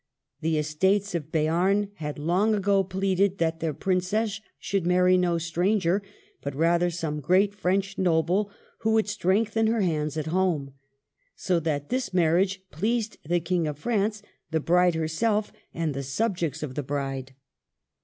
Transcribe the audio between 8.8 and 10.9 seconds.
would strengthen her hands at home;